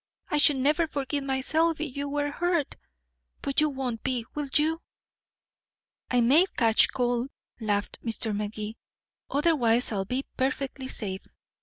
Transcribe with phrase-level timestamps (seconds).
[0.29, 2.75] I should never forgive myself if you were hurt.
[3.43, 4.81] But you won't be will you?"
[6.09, 8.35] "I may catch cold," laughed Mr.
[8.35, 8.77] Magee;
[9.29, 11.27] "otherwise I'll be perfectly safe."